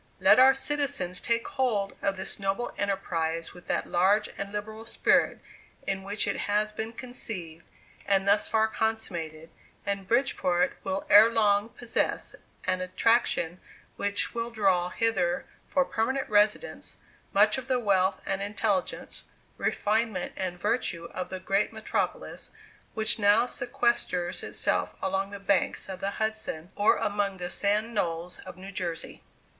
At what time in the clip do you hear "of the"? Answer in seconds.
17.59-17.77, 21.13-21.39, 25.87-26.09